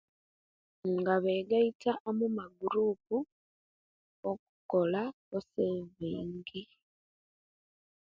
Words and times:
Nga 0.95 1.15
begaita 1.23 1.91
omumagurup 2.17 3.05
okukola 4.29 5.03
ne 5.29 5.39
saving 5.49 6.51